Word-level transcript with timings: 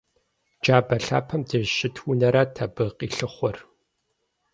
Джабэ 0.61 0.97
лъапэм 1.05 1.41
деж 1.49 1.67
щыт 1.77 1.95
унэрат 2.09 2.53
абы 2.65 2.85
къилъыхъуэр. 2.97 3.57